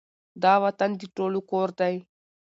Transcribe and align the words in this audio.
دا 0.43 0.53
وطــن 0.63 0.91
د 0.99 1.01
ټولو 1.15 1.39
کـــــــــــور 1.49 1.69
دی 1.79 1.95